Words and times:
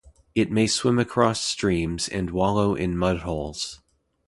It 0.33 0.49
may 0.49 0.65
swim 0.65 0.97
across 0.97 1.41
streams 1.45 2.09
and 2.09 2.31
wallow 2.31 2.73
in 2.73 2.97
mud 2.97 3.19
holes. 3.19 3.81